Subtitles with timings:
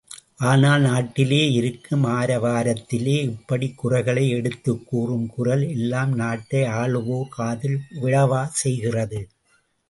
[0.41, 9.21] ஆனால் நாட்டிலே இருக்கும் ஆரவாரத்திலே, இப்படிக் குறைகளை எடுத்துக்கூறும் குரல் எல்லாம் நாட்டை ஆளுவோர் காதில் விழவா செய்கிறது?